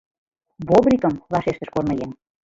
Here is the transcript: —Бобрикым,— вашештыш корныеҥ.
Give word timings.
—Бобрикым,— 0.67 1.13
вашештыш 1.33 1.69
корныеҥ. 1.71 2.11